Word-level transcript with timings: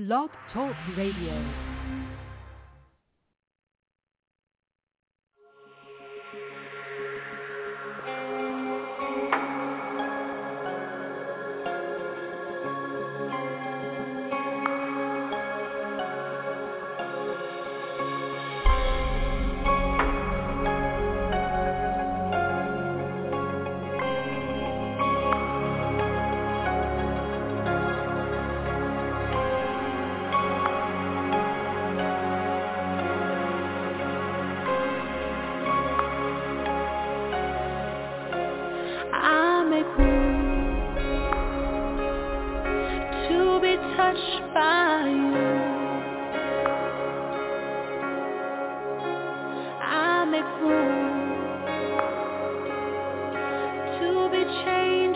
Blog 0.00 0.30
Talk 0.54 0.74
Radio. 0.96 1.69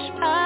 Changed 0.05 0.44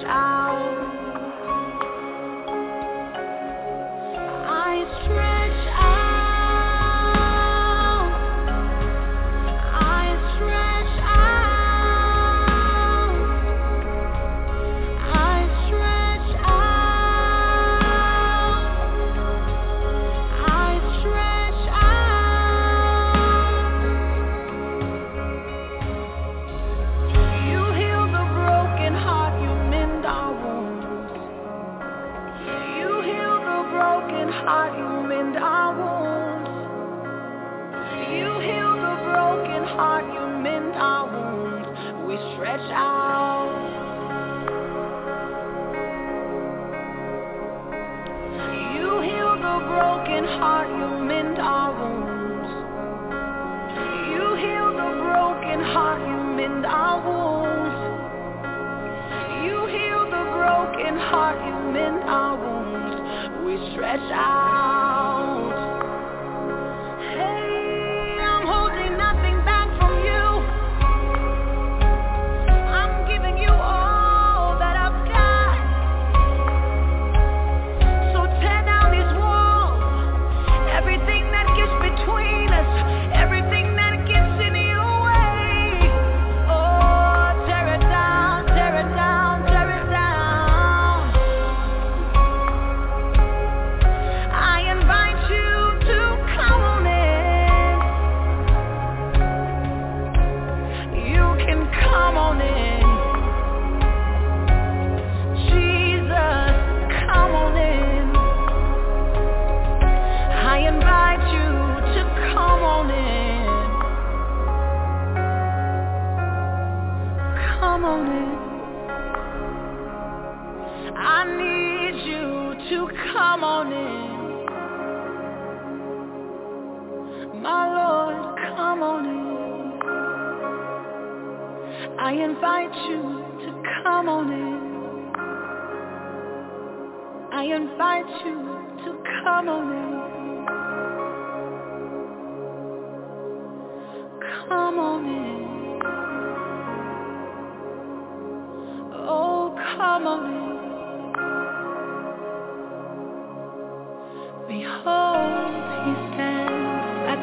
I. 0.00 0.06
I 0.06 0.41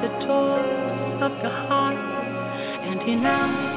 the 0.09 0.25
door 0.25 0.59
of 1.21 1.31
the 1.43 1.49
heart 1.49 1.97
and 2.83 3.01
he 3.01 3.15
knocks. 3.15 3.68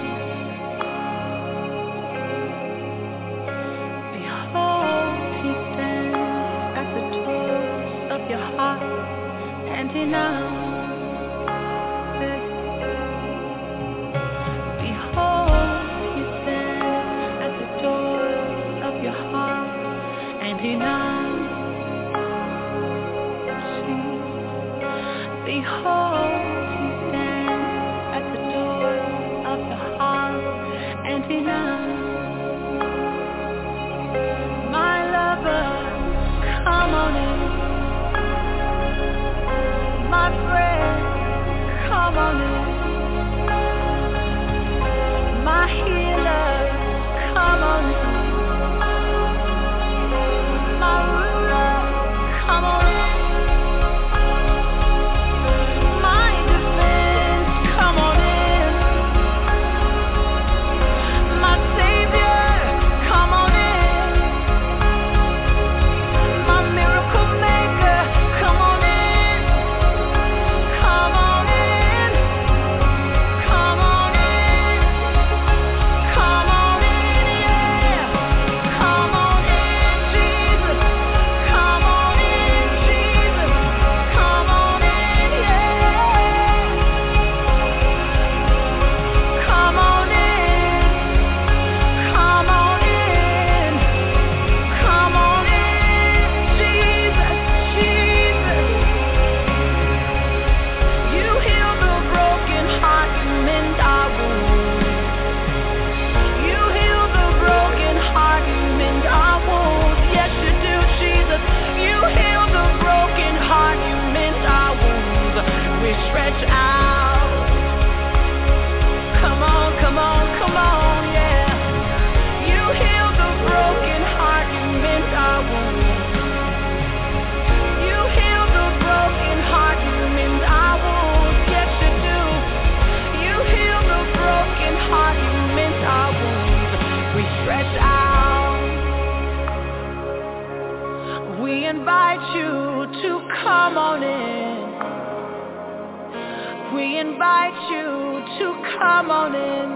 Invite 147.42 147.70
you 147.70 148.22
to 148.38 148.46
come 148.78 149.10
on 149.10 149.34
in. 149.34 149.68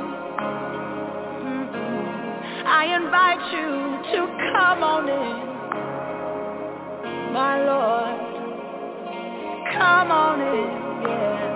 Mm-mm. 1.42 2.64
I 2.64 2.94
invite 2.94 3.52
you 3.52 3.70
to 4.12 4.26
come 4.52 4.82
on 4.84 5.08
in. 5.08 5.46
My 7.32 7.64
Lord, 7.64 8.18
come 9.74 10.10
on 10.12 10.40
in, 10.40 10.70
yeah. 11.08 11.55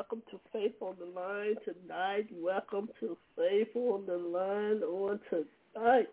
to 0.31 0.39
Faith 0.53 0.75
on 0.79 0.95
the 0.97 1.05
Line 1.05 1.55
tonight. 1.65 2.27
Welcome 2.31 2.87
to 3.01 3.17
Faith 3.35 3.75
on 3.75 4.05
the 4.05 4.17
Line 4.17 4.81
on 4.81 5.19
tonight. 5.29 6.07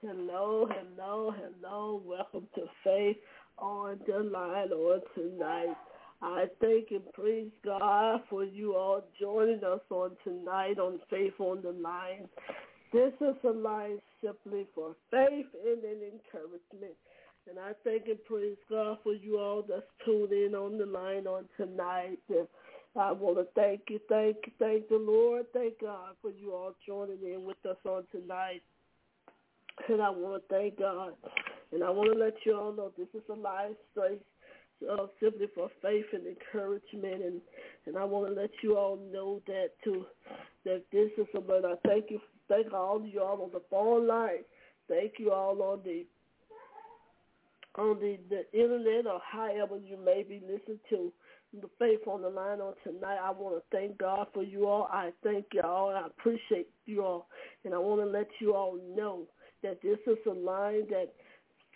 Hello, 0.00 0.68
hello, 0.68 1.32
hello. 1.32 2.02
Welcome 2.04 2.48
to 2.56 2.62
Faith 2.82 3.18
on 3.58 4.00
the 4.06 4.18
Line 4.18 4.72
on 4.72 5.00
tonight. 5.14 5.76
I 6.20 6.46
thank 6.60 6.90
and 6.90 7.12
praise 7.12 7.52
God 7.64 8.22
for 8.28 8.42
you 8.42 8.74
all 8.74 9.04
joining 9.20 9.62
us 9.62 9.80
on 9.90 10.16
tonight 10.24 10.80
on 10.80 10.98
Faith 11.08 11.34
on 11.38 11.62
the 11.62 11.70
Line. 11.70 12.28
This 12.92 13.12
is 13.20 13.36
a 13.44 13.52
line 13.52 13.98
simply 14.22 14.66
for 14.74 14.96
faith 15.10 15.46
and 15.64 15.84
an 15.84 16.00
encouragement. 16.02 16.96
And 17.48 17.58
I 17.58 17.72
thank 17.84 18.06
and 18.06 18.22
praise 18.24 18.56
God 18.68 18.98
for 19.02 19.14
you 19.14 19.38
all 19.38 19.64
that's 19.66 19.82
tuned 20.04 20.32
in 20.32 20.54
on 20.54 20.78
the 20.78 20.86
line 20.86 21.26
on 21.26 21.44
tonight. 21.56 22.18
And 22.28 22.46
I 22.94 23.12
want 23.12 23.38
to 23.38 23.46
thank 23.54 23.82
you, 23.88 24.00
thank 24.08 24.36
you, 24.44 24.52
thank 24.58 24.88
the 24.88 24.96
Lord, 24.96 25.46
thank 25.54 25.80
God 25.80 26.10
for 26.20 26.30
you 26.30 26.52
all 26.52 26.74
joining 26.86 27.18
in 27.22 27.44
with 27.44 27.56
us 27.68 27.76
on 27.86 28.04
tonight. 28.12 28.62
And 29.88 30.02
I 30.02 30.10
want 30.10 30.42
to 30.42 30.54
thank 30.54 30.78
God. 30.78 31.14
And 31.72 31.82
I 31.82 31.88
want 31.88 32.12
to 32.12 32.18
let 32.18 32.34
you 32.44 32.54
all 32.54 32.72
know 32.72 32.92
this 32.98 33.08
is 33.14 33.22
a 33.30 33.34
live 33.34 33.74
space 33.96 34.20
uh, 34.90 35.06
simply 35.22 35.46
for 35.54 35.70
faith 35.80 36.04
and 36.12 36.26
encouragement. 36.26 37.22
And, 37.22 37.40
and 37.86 37.96
I 37.96 38.04
want 38.04 38.28
to 38.28 38.38
let 38.38 38.50
you 38.62 38.76
all 38.76 38.98
know 39.10 39.40
that 39.46 39.70
too, 39.82 40.04
that 40.66 40.82
this 40.92 41.10
is 41.16 41.26
about, 41.34 41.64
I 41.64 41.74
thank 41.86 42.10
you 42.10 42.20
thank 42.48 42.72
all 42.74 42.96
of 42.96 43.06
y'all 43.06 43.42
on 43.42 43.50
the 43.52 43.62
phone 43.70 44.06
line. 44.06 44.44
Thank 44.88 45.12
you 45.18 45.32
all 45.32 45.62
on 45.62 45.80
the 45.84 46.04
on 47.76 47.98
the, 48.00 48.18
the 48.28 48.44
internet 48.52 49.06
or 49.06 49.18
however 49.26 49.78
you 49.78 49.96
may 49.96 50.22
be 50.22 50.42
listening 50.42 50.78
to 50.90 51.10
the 51.60 51.68
faith 51.78 52.00
on 52.06 52.22
the 52.22 52.28
line 52.28 52.60
on 52.60 52.74
tonight. 52.84 53.18
I 53.22 53.30
want 53.30 53.56
to 53.56 53.76
thank 53.76 53.98
God 53.98 54.26
for 54.32 54.42
you 54.42 54.66
all. 54.66 54.88
I 54.90 55.10
thank 55.22 55.46
y'all. 55.52 55.94
I 55.94 56.06
appreciate 56.06 56.68
you 56.86 57.04
all. 57.04 57.28
And 57.64 57.74
I 57.74 57.78
want 57.78 58.00
to 58.00 58.06
let 58.06 58.28
you 58.40 58.54
all 58.54 58.78
know 58.96 59.24
that 59.62 59.82
this 59.82 59.98
is 60.06 60.18
a 60.26 60.30
line 60.30 60.86
that 60.90 61.12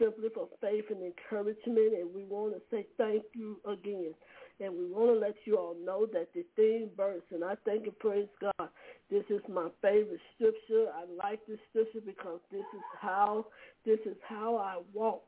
simply 0.01 0.29
for 0.35 0.49
faith 0.61 0.85
and 0.91 1.03
encouragement. 1.03 1.95
And 1.99 2.15
we 2.15 2.25
want 2.25 2.55
to 2.55 2.61
say 2.71 2.87
thank 2.97 3.23
you 3.35 3.59
again. 3.67 4.15
And 4.59 4.73
we 4.73 4.87
want 4.87 5.13
to 5.13 5.19
let 5.19 5.35
you 5.45 5.59
all 5.59 5.77
know 5.85 6.07
that 6.15 6.29
the 6.35 6.45
theme 6.57 6.89
verse, 6.97 7.23
and 7.31 7.45
I 7.45 7.55
thank 7.67 7.85
and 7.85 7.99
praise 7.99 8.29
God, 8.41 8.71
this 9.11 9.25
is 9.29 9.43
my 9.53 9.69
favorite 9.83 10.21
scripture. 10.35 10.87
I 10.95 11.05
like 11.29 11.41
this 11.47 11.59
scripture 11.69 12.01
because 12.05 12.41
this 12.51 12.61
is 12.61 12.83
how 12.99 13.47
this 13.85 13.99
is 14.07 14.17
how 14.27 14.57
I 14.57 14.81
walk. 14.95 15.27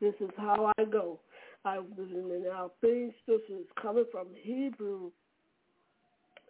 This 0.00 0.14
is 0.20 0.30
how 0.36 0.72
I 0.78 0.84
go. 0.84 1.20
I 1.64 1.78
was 1.78 1.88
and 1.98 2.46
our 2.46 2.70
theme 2.80 3.12
scripture 3.22 3.58
is 3.58 3.66
coming 3.80 4.04
from 4.12 4.28
Hebrews 4.42 5.12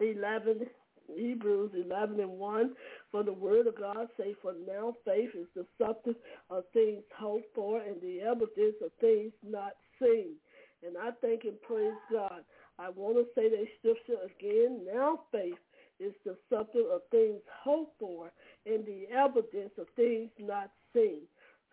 eleven 0.01 0.67
Hebrews 1.15 1.73
11 1.75 2.21
and 2.21 2.31
1, 2.31 2.71
for 3.11 3.23
the 3.23 3.33
word 3.33 3.67
of 3.67 3.79
God 3.79 4.09
say, 4.19 4.35
for 4.41 4.55
now 4.67 4.95
faith 5.05 5.31
is 5.35 5.47
the 5.55 5.67
substance 5.79 6.17
of 6.51 6.65
things 6.73 7.03
hoped 7.17 7.55
for 7.55 7.81
and 7.81 8.01
the 8.01 8.21
evidence 8.23 8.77
of 8.83 8.91
things 9.01 9.33
not 9.47 9.73
seen. 10.01 10.37
And 10.87 10.97
I 10.97 11.11
thank 11.21 11.45
and 11.45 11.61
praise 11.63 11.95
God. 12.11 12.45
I 12.79 12.89
want 12.91 13.17
to 13.17 13.27
say 13.35 13.49
that 13.51 13.67
scripture 13.79 14.21
again. 14.25 14.81
Now 14.93 15.21
faith 15.31 15.59
is 16.01 16.13
the 16.25 16.37
substance 16.51 16.87
of 16.93 17.03
things 17.11 17.41
hoped 17.63 17.99
for 17.99 18.33
and 18.67 18.85
the 18.85 19.07
evidence 19.15 19.73
of 19.79 19.87
things 19.97 20.31
not 20.39 20.71
seen. 20.95 21.23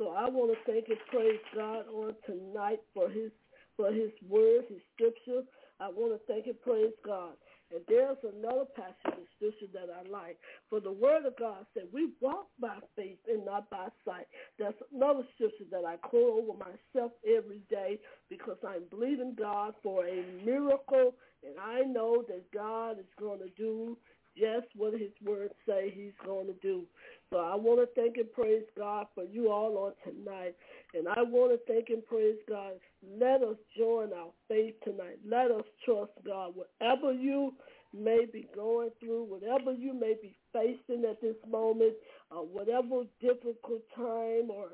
So 0.02 0.10
I 0.18 0.28
want 0.28 0.50
to 0.50 0.58
thank 0.66 0.90
and 0.90 0.98
praise 1.12 1.38
God 1.56 1.86
on 1.94 2.16
tonight 2.26 2.80
for 2.92 3.08
his 3.08 3.30
for 3.78 3.94
his 3.94 4.10
word, 4.28 4.66
his 4.68 4.82
scripture. 4.96 5.46
I 5.80 5.90
want 5.90 6.14
to 6.14 6.20
thank 6.26 6.48
and 6.48 6.60
praise 6.60 6.94
God. 7.06 7.34
And 7.72 7.82
there's 7.88 8.18
another 8.24 8.66
passage 8.76 8.98
of 9.06 9.28
scripture 9.38 9.68
that 9.74 9.94
I 9.94 10.10
like. 10.10 10.40
For 10.72 10.80
the 10.80 10.92
word 10.92 11.26
of 11.28 11.38
God 11.38 11.68
said, 11.76 11.84
we 11.94 12.10
walk 12.20 12.48
by 12.60 12.78
faith 12.96 13.20
and 13.30 13.46
not 13.46 13.70
by 13.70 13.90
sight. 14.04 14.26
That's 14.58 14.76
another 14.94 15.22
scripture 15.36 15.66
that 15.70 15.86
I 15.86 15.98
quote 15.98 16.34
over 16.34 16.58
myself 16.58 17.12
every 17.26 17.62
day 17.70 18.00
because 18.28 18.58
I'm 18.68 18.84
believing 18.90 19.36
God 19.38 19.76
for 19.84 20.06
a 20.06 20.26
miracle. 20.44 21.14
And 21.46 21.54
I 21.62 21.82
know 21.82 22.26
that 22.28 22.52
God 22.52 23.00
is 23.00 23.06
going 23.20 23.40
to 23.40 23.50
do 23.56 23.98
just 24.38 24.68
what 24.76 24.94
his 24.94 25.12
words 25.24 25.54
say 25.68 25.92
he's 25.94 26.18
going 26.26 26.48
to 26.48 26.56
do. 26.62 26.84
So 27.30 27.38
I 27.38 27.56
want 27.56 27.80
to 27.80 28.02
thank 28.02 28.18
and 28.18 28.32
praise 28.32 28.64
God 28.82 29.06
for 29.14 29.24
you 29.24 29.52
all 29.52 29.78
on 29.78 29.94
tonight. 30.04 30.56
And 30.96 31.08
I 31.08 31.22
want 31.22 31.52
to 31.52 31.72
thank 31.72 31.90
and 31.90 32.04
praise 32.06 32.38
God. 32.50 32.74
Let 33.20 33.44
us 33.44 33.58
join 33.78 34.12
our 34.12 34.32
faith 34.48 34.74
tonight. 34.84 35.20
Let 35.24 35.52
us 35.52 35.66
trust 35.86 36.12
God. 36.26 36.54
Whatever 36.56 37.14
you 37.14 37.54
may 37.94 38.26
be 38.26 38.48
going 38.56 38.90
through, 39.00 39.26
whatever 39.26 39.72
you 39.72 39.94
may 39.94 40.16
be 40.20 40.36
facing 40.52 41.06
at 41.08 41.22
this 41.22 41.36
moment, 41.48 41.94
uh, 42.32 42.42
whatever 42.42 43.04
difficult 43.22 43.82
time 43.96 44.50
or 44.50 44.70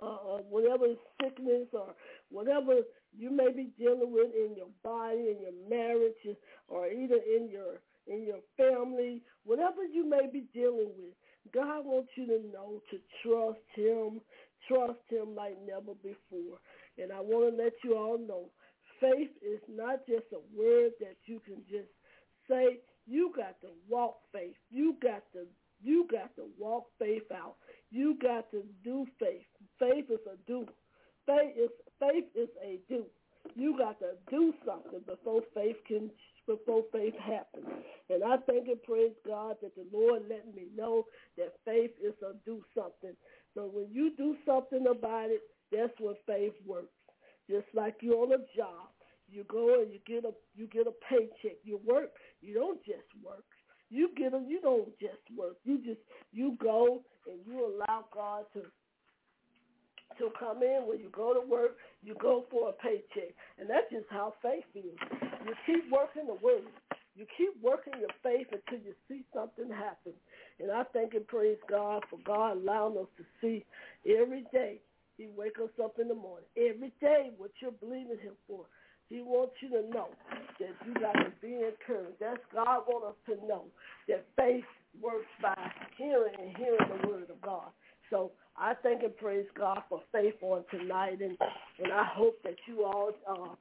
uh, 0.00 0.38
whatever 0.48 0.86
sickness 1.20 1.66
or 1.72 1.94
whatever 2.30 2.74
you 3.18 3.30
may 3.32 3.50
be 3.50 3.70
dealing 3.76 4.12
with 4.12 4.30
in 4.36 4.54
your 4.56 4.70
body, 4.84 5.34
in 5.34 5.38
your 5.40 5.68
marriage, 5.68 6.14
or 6.68 6.86
either 6.86 7.16
in 7.16 7.48
your 7.50 7.80
in 8.06 8.24
your 8.24 8.40
family, 8.56 9.20
whatever 9.44 9.84
you 9.84 10.08
may 10.08 10.26
be 10.32 10.44
dealing 10.54 10.90
with, 10.96 11.12
God 11.52 11.84
wants 11.84 12.10
you 12.16 12.26
to 12.26 12.40
know 12.52 12.80
to 12.90 12.98
trust 13.22 13.60
him, 13.74 14.20
trust 14.66 15.00
him 15.08 15.34
like 15.34 15.56
never 15.66 15.94
before. 16.02 16.58
And 16.98 17.12
I 17.12 17.20
want 17.20 17.56
to 17.56 17.62
let 17.62 17.72
you 17.84 17.96
all 17.96 18.18
know, 18.18 18.50
faith 19.00 19.30
is 19.42 19.60
not 19.68 20.06
just 20.06 20.24
a 20.32 20.40
word 20.56 20.92
that 21.00 21.16
you 21.26 21.40
can 21.44 21.62
just 21.70 21.88
say. 22.48 22.78
You 23.06 23.32
got 23.34 23.60
to 23.62 23.67
walk 23.88 24.16
faith. 24.32 24.56
You 24.70 24.96
got 25.02 25.22
to 25.32 25.46
you 25.80 26.06
got 26.10 26.34
to 26.36 26.46
walk 26.58 26.86
faith 26.98 27.30
out. 27.32 27.56
You 27.90 28.16
got 28.20 28.50
to 28.50 28.62
do 28.84 29.06
faith. 29.18 29.46
Faith 29.78 30.06
is 30.10 30.20
a 30.26 30.36
do. 30.46 30.66
Faith 31.26 31.54
is 31.56 31.70
faith 32.00 32.24
is 32.34 32.48
a 32.64 32.80
do. 32.88 33.04
You 33.54 33.76
got 33.78 33.98
to 34.00 34.12
do 34.30 34.52
something 34.66 35.00
before 35.06 35.42
faith 35.54 35.76
can 35.86 36.10
before 36.46 36.82
faith 36.92 37.14
happens. 37.20 37.66
And 38.08 38.24
I 38.24 38.36
thank 38.46 38.68
and 38.68 38.82
praise 38.82 39.12
God 39.26 39.56
that 39.62 39.74
the 39.76 39.86
Lord 39.92 40.22
let 40.28 40.54
me 40.54 40.68
know 40.74 41.04
that 41.36 41.52
faith 41.64 41.92
is 42.02 42.14
a 42.22 42.32
do 42.46 42.62
something. 42.74 43.14
So 43.54 43.70
when 43.72 43.86
you 43.92 44.12
do 44.16 44.36
something 44.46 44.86
about 44.90 45.30
it, 45.30 45.42
that's 45.70 45.92
when 46.00 46.14
faith 46.26 46.54
works. 46.66 46.88
Just 47.50 47.66
like 47.74 47.96
you're 48.00 48.22
on 48.22 48.32
a 48.32 48.44
job. 48.56 48.88
You 49.30 49.44
go 49.44 49.82
and 49.82 49.92
you 49.92 50.00
get 50.06 50.24
a 50.24 50.32
you 50.56 50.66
get 50.66 50.86
a 50.86 50.92
paycheck. 51.08 51.58
You 51.62 51.80
work. 51.84 52.10
You 52.40 52.54
don't 52.54 52.82
just 52.84 53.08
work. 53.22 53.44
You 53.90 54.10
get 54.16 54.34
a 54.34 54.42
you 54.46 54.60
don't 54.60 54.98
just 54.98 55.22
work. 55.36 55.56
You 55.64 55.78
just 55.78 56.00
you 56.32 56.56
go 56.60 57.02
and 57.26 57.38
you 57.46 57.64
allow 57.64 58.04
God 58.12 58.44
to 58.54 58.62
to 60.18 60.30
come 60.38 60.62
in 60.62 60.82
when 60.86 60.98
you 60.98 61.10
go 61.14 61.32
to 61.32 61.40
work, 61.40 61.76
you 62.02 62.14
go 62.20 62.44
for 62.50 62.70
a 62.70 62.72
paycheck. 62.72 63.34
And 63.58 63.70
that's 63.70 63.86
just 63.90 64.06
how 64.10 64.34
faith 64.42 64.64
is. 64.74 64.98
You 65.46 65.54
keep 65.64 65.90
working 65.90 66.26
the 66.26 66.34
word. 66.34 66.66
You 67.14 67.26
keep 67.36 67.50
working 67.62 67.94
your 67.98 68.14
faith 68.22 68.46
until 68.52 68.84
you 68.84 68.94
see 69.08 69.24
something 69.34 69.68
happen. 69.70 70.12
And 70.60 70.70
I 70.70 70.84
thank 70.92 71.14
and 71.14 71.26
praise 71.26 71.58
God 71.68 72.04
for 72.10 72.18
God 72.24 72.58
allowing 72.58 72.96
us 72.96 73.08
to 73.16 73.24
see 73.40 73.64
every 74.06 74.44
day. 74.52 74.80
He 75.16 75.26
wake 75.36 75.58
us 75.62 75.70
up 75.82 75.98
in 76.00 76.06
the 76.06 76.14
morning. 76.14 76.46
Every 76.56 76.92
day 77.00 77.30
what 77.36 77.50
you're 77.60 77.72
believing 77.72 78.18
him 78.22 78.34
for. 78.46 78.66
He 79.08 79.22
wants 79.22 79.54
you 79.60 79.70
to 79.70 79.88
know 79.88 80.08
that 80.60 80.74
you 80.86 80.94
got 80.94 81.12
to 81.12 81.32
be 81.40 81.54
encouraged. 81.54 82.20
That's 82.20 82.40
God 82.52 82.82
wants 82.86 83.16
us 83.16 83.34
to 83.34 83.46
know 83.46 83.64
that 84.08 84.24
faith 84.36 84.64
works 85.00 85.30
by 85.40 85.56
hearing 85.96 86.34
and 86.38 86.56
hearing 86.56 86.88
the 86.88 87.08
word 87.08 87.30
of 87.30 87.40
God. 87.40 87.68
So 88.10 88.32
I 88.56 88.74
thank 88.82 89.02
and 89.02 89.16
praise 89.16 89.46
God 89.56 89.82
for 89.88 90.00
faith 90.12 90.34
on 90.42 90.64
tonight, 90.70 91.20
and 91.20 91.36
and 91.82 91.92
I 91.92 92.04
hope 92.04 92.42
that 92.42 92.56
you 92.66 92.84
all 92.84 93.12
uh, 93.28 93.54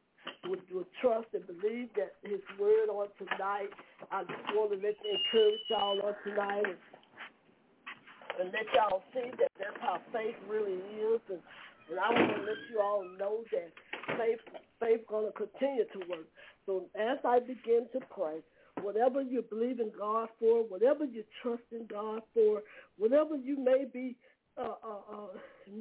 would, 0.49 0.61
would 0.73 0.87
trust 1.01 1.27
and 1.33 1.45
believe 1.47 1.89
that 1.95 2.15
His 2.23 2.41
word 2.59 2.89
on 2.89 3.07
tonight. 3.17 3.69
I 4.11 4.23
just 4.23 4.55
want 4.55 4.71
to 4.71 4.77
let 4.77 4.95
encourage 4.99 5.61
y'all 5.69 6.01
on 6.01 6.15
tonight, 6.25 6.65
and, 6.65 6.77
and 8.39 8.51
let 8.51 8.65
y'all 8.73 9.03
see 9.13 9.31
that 9.37 9.51
that's 9.59 9.79
how 9.81 10.01
faith 10.11 10.35
really 10.49 10.73
is, 10.75 11.21
and 11.29 11.39
and 11.89 11.99
I 11.99 12.11
want 12.11 12.35
to 12.35 12.41
let 12.43 12.59
you 12.69 12.81
all 12.81 13.05
know 13.17 13.43
that 13.51 13.71
faith 14.17 14.43
faith 14.79 15.01
going 15.07 15.25
to 15.25 15.31
continue 15.31 15.85
to 15.85 15.99
work. 16.09 16.27
So 16.65 16.85
as 16.99 17.17
I 17.25 17.39
begin 17.39 17.87
to 17.93 17.99
pray, 18.09 18.39
whatever 18.81 19.21
you 19.21 19.41
believe 19.41 19.79
in 19.79 19.91
God 19.97 20.29
for, 20.39 20.63
whatever 20.63 21.05
you 21.05 21.23
trust 21.41 21.63
in 21.71 21.85
God 21.87 22.21
for, 22.33 22.61
whatever 22.97 23.35
you 23.35 23.57
may 23.57 23.85
be 23.91 24.15
uh, 24.59 24.73
uh, 24.83 25.13
uh, 25.13 25.27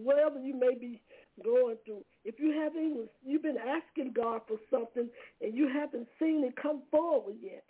whatever 0.02 0.38
you 0.38 0.54
may 0.54 0.74
be 0.74 1.00
going 1.42 1.76
through, 1.86 2.04
if 2.26 2.34
you 2.38 2.52
haven't, 2.52 3.08
you've 3.24 3.42
been 3.42 3.56
asking 3.56 4.12
God 4.12 4.42
for 4.46 4.58
something 4.70 5.08
and 5.40 5.54
you 5.54 5.66
haven't 5.68 6.06
seen 6.18 6.44
it 6.44 6.54
come 6.60 6.82
forward 6.90 7.36
yet, 7.42 7.64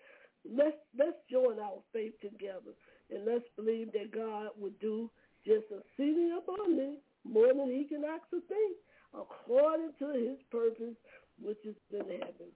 let's 0.45 0.76
let's 0.99 1.16
join 1.30 1.61
our 1.61 1.78
faith 1.92 2.12
together 2.21 2.75
and 3.11 3.25
let's 3.25 3.45
believe 3.56 3.92
that 3.92 4.12
God 4.12 4.49
will 4.59 4.73
do 4.80 5.11
just 5.47 5.66
exceeding 5.71 6.37
abundantly 6.37 6.99
more 7.25 7.49
than 7.54 7.71
He 7.71 7.85
can 7.85 8.02
ask 8.04 8.25
a 8.33 8.40
thing, 8.49 8.75
according 9.16 9.92
to 9.99 10.08
His 10.12 10.38
purpose 10.50 10.96
which 11.40 11.58
is 11.64 11.76
in 11.92 12.00
heaven. 12.00 12.50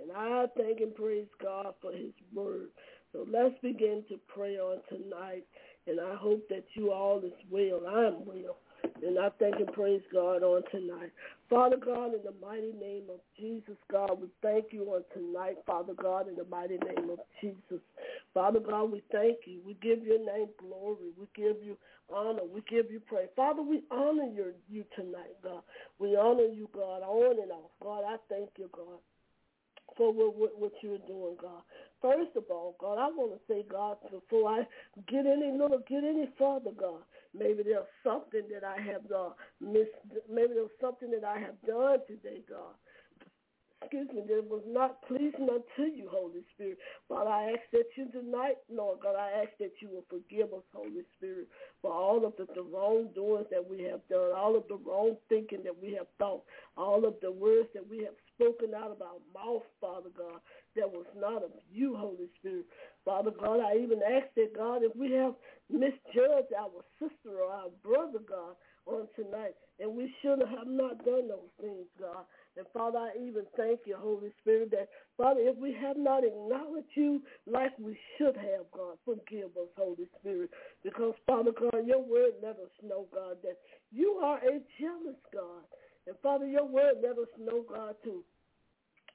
And 0.00 0.12
I 0.14 0.44
thank 0.56 0.80
and 0.80 0.94
praise 0.94 1.26
God 1.42 1.74
for 1.80 1.92
His 1.92 2.12
word. 2.34 2.68
So 3.12 3.26
let's 3.30 3.54
begin 3.62 4.04
to 4.08 4.18
pray 4.28 4.56
on 4.56 4.78
tonight 4.88 5.44
and 5.86 6.00
I 6.00 6.16
hope 6.16 6.48
that 6.48 6.64
you 6.74 6.92
all 6.92 7.18
is 7.20 7.32
well. 7.50 7.80
I'm 7.86 8.26
well. 8.26 8.58
And 9.02 9.18
I 9.18 9.28
thank 9.38 9.56
and 9.56 9.72
praise 9.72 10.02
God 10.12 10.42
on 10.42 10.62
tonight. 10.70 11.12
Father 11.50 11.76
God, 11.76 12.14
in 12.14 12.20
the 12.24 12.34
mighty 12.44 12.72
name 12.72 13.04
of 13.10 13.20
Jesus, 13.38 13.76
God, 13.90 14.18
we 14.20 14.28
thank 14.42 14.66
you 14.72 14.84
on 14.92 15.02
tonight, 15.12 15.56
Father 15.66 15.94
God, 15.94 16.28
in 16.28 16.34
the 16.34 16.44
mighty 16.44 16.78
name 16.78 17.10
of 17.10 17.18
Jesus. 17.40 17.82
Father 18.34 18.60
God, 18.60 18.92
we 18.92 19.02
thank 19.12 19.38
you. 19.44 19.60
We 19.66 19.74
give 19.82 20.04
your 20.04 20.18
name 20.18 20.48
glory. 20.58 21.12
We 21.18 21.26
give 21.34 21.56
you 21.62 21.76
honor. 22.12 22.42
We 22.52 22.62
give 22.68 22.90
you 22.90 23.00
praise. 23.00 23.28
Father, 23.36 23.62
we 23.62 23.82
honor 23.90 24.26
your, 24.34 24.52
you 24.68 24.84
tonight, 24.94 25.36
God. 25.42 25.62
We 25.98 26.16
honor 26.16 26.46
you, 26.46 26.68
God, 26.74 27.02
on 27.02 27.40
and 27.40 27.52
off. 27.52 27.70
God, 27.82 28.02
I 28.06 28.16
thank 28.28 28.50
you, 28.58 28.68
God 28.72 28.98
for 29.96 30.12
what, 30.12 30.36
what, 30.36 30.60
what 30.60 30.72
you're 30.82 30.98
doing, 30.98 31.36
God. 31.40 31.62
First 32.02 32.36
of 32.36 32.44
all, 32.50 32.76
God, 32.78 32.98
I 32.98 33.08
want 33.08 33.32
to 33.32 33.40
say, 33.48 33.64
God, 33.68 33.96
before 34.10 34.50
I 34.50 34.66
get 35.08 35.26
any 35.26 35.52
little, 35.52 35.80
get 35.88 36.04
any 36.04 36.28
further, 36.38 36.70
God, 36.78 37.00
maybe 37.38 37.62
there's 37.62 37.86
something 38.04 38.42
that 38.52 38.64
I 38.64 38.80
have 38.80 39.02
uh, 39.14 39.30
missed. 39.60 39.94
Maybe 40.30 40.54
there's 40.54 40.70
something 40.80 41.10
that 41.10 41.24
I 41.24 41.38
have 41.38 41.60
done 41.66 41.98
today, 42.06 42.42
God. 42.48 42.74
Excuse 43.82 44.08
me, 44.14 44.22
that 44.26 44.44
was 44.48 44.62
not 44.66 45.02
pleasing 45.06 45.48
unto 45.48 45.90
you, 45.92 46.08
Holy 46.10 46.42
Spirit. 46.54 46.78
Father, 47.08 47.30
I 47.30 47.52
ask 47.52 47.60
that 47.72 47.86
you 47.96 48.08
tonight, 48.10 48.56
Lord 48.70 48.98
God, 49.02 49.16
I 49.16 49.42
ask 49.42 49.50
that 49.60 49.72
you 49.80 49.88
will 49.90 50.04
forgive 50.08 50.52
us, 50.52 50.64
Holy 50.74 51.04
Spirit, 51.16 51.48
for 51.82 51.92
all 51.92 52.24
of 52.24 52.32
the, 52.36 52.46
the 52.54 52.62
wrongdoings 52.62 53.46
that 53.50 53.68
we 53.68 53.82
have 53.84 54.00
done, 54.08 54.32
all 54.34 54.56
of 54.56 54.64
the 54.68 54.76
wrong 54.76 55.16
thinking 55.28 55.62
that 55.64 55.76
we 55.80 55.94
have 55.94 56.06
thought, 56.18 56.42
all 56.76 57.06
of 57.06 57.14
the 57.22 57.30
words 57.30 57.68
that 57.74 57.88
we 57.88 57.98
have 57.98 58.16
spoken 58.34 58.74
out 58.74 58.90
of 58.90 59.02
our 59.02 59.20
mouth, 59.34 59.62
Father 59.80 60.10
God, 60.16 60.40
that 60.74 60.90
was 60.90 61.06
not 61.16 61.42
of 61.42 61.50
you, 61.72 61.96
Holy 61.96 62.28
Spirit. 62.38 62.66
Father 63.04 63.30
God, 63.30 63.60
I 63.60 63.76
even 63.76 64.00
ask 64.02 64.26
that, 64.36 64.56
God, 64.56 64.82
if 64.82 64.94
we 64.96 65.12
have 65.12 65.34
misjudged 65.70 66.52
our 66.58 66.82
sister 66.98 67.40
or 67.40 67.52
our 67.52 67.70
brother, 67.82 68.18
God, 68.28 68.56
on 68.86 69.08
tonight, 69.16 69.54
and 69.80 69.96
we 69.96 70.12
should 70.22 70.40
have 70.40 70.66
not 70.66 71.04
done 71.04 71.28
those 71.28 71.50
things, 71.60 71.86
God. 72.00 72.24
And 72.56 72.66
Father, 72.72 72.98
I 72.98 73.10
even 73.20 73.44
thank 73.56 73.80
you, 73.84 73.96
Holy 73.98 74.30
Spirit, 74.40 74.70
that, 74.70 74.88
Father, 75.18 75.40
if 75.42 75.56
we 75.58 75.76
have 75.80 75.96
not 75.98 76.24
acknowledged 76.24 76.88
you 76.94 77.22
like 77.46 77.78
we 77.78 77.98
should 78.16 78.36
have, 78.36 78.64
God, 78.72 78.96
forgive 79.04 79.50
us, 79.60 79.68
Holy 79.76 80.06
Spirit. 80.20 80.50
Because, 80.82 81.14
Father 81.26 81.52
God, 81.52 81.86
your 81.86 82.02
word 82.02 82.32
let 82.42 82.56
us 82.56 82.72
know, 82.82 83.06
God, 83.12 83.36
that 83.42 83.58
you 83.92 84.20
are 84.22 84.38
a 84.38 84.60
jealous 84.80 85.20
God. 85.34 85.64
And, 86.06 86.16
Father, 86.22 86.46
your 86.46 86.64
word 86.66 86.94
let 87.02 87.18
us 87.18 87.28
know, 87.38 87.62
God, 87.68 87.94
too, 88.02 88.24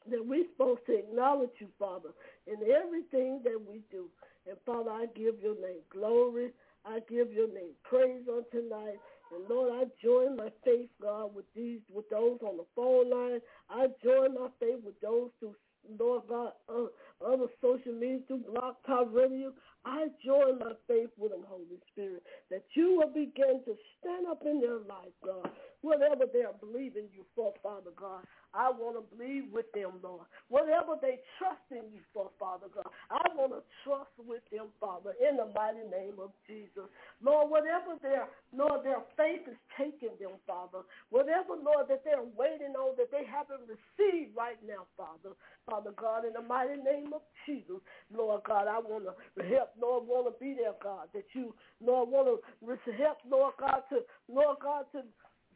that 0.09 0.23
we're 0.23 0.45
supposed 0.51 0.85
to 0.85 0.99
acknowledge 0.99 1.51
you, 1.59 1.67
Father, 1.79 2.09
in 2.45 2.57
everything 2.71 3.41
that 3.43 3.59
we 3.59 3.81
do. 3.89 4.05
And, 4.47 4.57
Father, 4.65 4.91
I 4.91 5.05
give 5.15 5.35
your 5.41 5.55
name 5.55 5.81
glory. 5.91 6.51
I 6.85 6.99
give 7.09 7.31
your 7.31 7.47
name 7.47 7.73
praise 7.83 8.23
on 8.29 8.43
tonight. 8.51 8.99
And 9.33 9.47
Lord, 9.49 9.71
I 9.73 9.85
join 10.03 10.35
my 10.35 10.49
faith, 10.65 10.89
God, 11.01 11.33
with 11.35 11.45
these, 11.55 11.79
with 11.89 12.09
those 12.09 12.39
on 12.41 12.57
the 12.57 12.65
phone 12.75 13.09
line. 13.09 13.39
I 13.69 13.87
join 14.03 14.35
my 14.35 14.47
faith 14.59 14.79
with 14.83 14.99
those 15.01 15.29
through, 15.39 15.55
Lord 15.99 16.23
God, 16.27 16.53
uh, 16.69 16.87
other 17.25 17.47
social 17.61 17.93
media, 17.93 18.19
through 18.27 18.43
Blog 18.51 18.75
Talk 18.85 19.07
Radio. 19.13 19.53
I 19.85 20.07
join 20.25 20.59
my 20.59 20.73
faith 20.87 21.09
with 21.17 21.31
them, 21.31 21.43
Holy 21.47 21.79
Spirit, 21.91 22.23
that 22.49 22.63
you 22.75 22.97
will 22.97 23.13
begin 23.13 23.63
to 23.65 23.75
stand 23.99 24.27
up 24.29 24.43
in 24.45 24.59
their 24.59 24.79
life, 24.79 25.15
God, 25.25 25.49
whatever 25.81 26.25
they 26.31 26.41
are 26.41 26.57
believing 26.59 27.09
you 27.13 27.25
for, 27.35 27.53
Father 27.61 27.91
God. 27.95 28.25
I 28.53 28.69
want 28.69 28.99
to 28.99 29.03
believe 29.15 29.47
with 29.51 29.71
them, 29.71 30.03
Lord. 30.03 30.27
Whatever 30.49 30.99
they 30.99 31.23
trust 31.39 31.63
in 31.71 31.87
you 31.95 32.03
for, 32.13 32.29
Father 32.37 32.67
God, 32.67 32.87
I 33.09 33.23
want 33.35 33.55
to 33.55 33.63
trust 33.87 34.11
with 34.19 34.43
them, 34.51 34.67
Father, 34.79 35.15
in 35.23 35.37
the 35.37 35.47
mighty 35.55 35.87
name 35.87 36.19
of 36.19 36.35
Jesus. 36.43 36.91
Lord, 37.23 37.47
whatever 37.49 37.95
their, 38.01 38.27
Lord, 38.51 38.83
their 38.83 38.99
faith 39.15 39.47
is 39.47 39.57
taking 39.79 40.11
them, 40.19 40.35
Father, 40.43 40.83
whatever, 41.09 41.55
Lord, 41.55 41.87
that 41.87 42.03
they're 42.03 42.27
waiting 42.35 42.75
on 42.75 42.99
that 42.99 43.11
they 43.11 43.23
haven't 43.23 43.63
received 43.71 44.35
right 44.35 44.59
now, 44.67 44.83
Father, 44.99 45.31
Father 45.63 45.95
God, 45.95 46.27
in 46.27 46.33
the 46.33 46.43
mighty 46.43 46.75
name 46.81 47.15
of 47.15 47.21
Jesus, 47.47 47.79
Lord 48.11 48.43
God, 48.43 48.67
I 48.67 48.79
want 48.83 49.07
to 49.07 49.43
help, 49.47 49.71
Lord, 49.79 50.07
want 50.07 50.27
to 50.27 50.35
be 50.43 50.59
there, 50.59 50.75
God, 50.83 51.07
that 51.13 51.25
you, 51.33 51.55
Lord, 51.79 52.09
want 52.09 52.27
to 52.27 52.91
help, 52.99 53.17
Lord 53.29 53.53
God, 53.59 53.87
to, 53.95 54.03
Lord 54.27 54.57
God, 54.61 54.85
to 54.91 55.07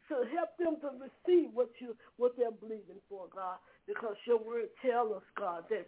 to 0.08 0.24
help 0.34 0.56
them 0.58 0.76
to 0.80 0.90
receive 0.98 1.50
what 1.52 1.70
you 1.80 1.96
what 2.16 2.36
they're 2.36 2.50
believing 2.50 3.00
for, 3.08 3.26
God, 3.34 3.58
because 3.86 4.16
your 4.26 4.38
word 4.38 4.68
tells 4.82 5.12
us, 5.12 5.22
God, 5.38 5.64
that 5.70 5.86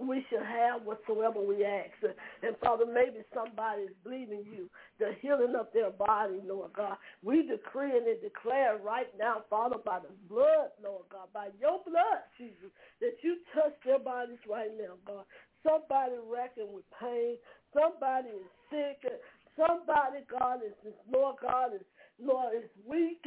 we 0.00 0.24
should 0.30 0.42
have 0.42 0.82
whatsoever 0.82 1.40
we 1.40 1.64
ask. 1.64 1.92
And 2.42 2.56
Father, 2.64 2.84
maybe 2.86 3.20
somebody 3.34 3.82
is 3.82 3.96
believing 4.02 4.44
you, 4.48 4.70
the 4.98 5.12
healing 5.20 5.54
of 5.58 5.66
their 5.74 5.90
body, 5.90 6.40
Lord 6.44 6.72
God. 6.72 6.96
We 7.22 7.46
decree 7.46 7.92
and 7.92 8.06
declare 8.22 8.78
right 8.78 9.08
now, 9.18 9.44
Father, 9.50 9.76
by 9.84 10.00
the 10.00 10.12
blood, 10.28 10.72
Lord 10.82 11.04
God, 11.12 11.28
by 11.34 11.48
your 11.60 11.80
blood, 11.84 12.24
Jesus, 12.38 12.72
that 13.00 13.16
you 13.22 13.36
touch 13.54 13.74
their 13.84 13.98
bodies 13.98 14.40
right 14.48 14.70
now, 14.78 14.96
God. 15.06 15.24
Somebody 15.62 16.16
wrecking 16.24 16.72
with 16.72 16.84
pain. 16.98 17.36
Somebody 17.74 18.28
is 18.28 18.48
sick. 18.70 19.04
Somebody, 19.56 20.24
God, 20.30 20.60
is, 20.64 20.72
Lord 21.12 21.36
God, 21.42 21.74
is 21.74 21.84
Lord, 22.22 22.54
is 22.56 22.70
weak. 22.86 23.24